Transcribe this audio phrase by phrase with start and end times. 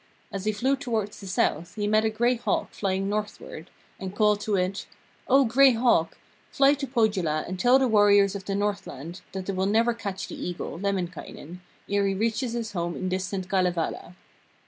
[0.31, 3.69] As he flew towards the south he met a gray hawk flying northward,
[3.99, 4.87] and called to it:
[5.27, 6.17] 'O Gray Hawk,
[6.49, 10.27] fly to Pohjola and tell the warriors of the Northland that they will never catch
[10.27, 14.15] the Eagle, Lemminkainen, ere he reaches his home in distant Kalevala.'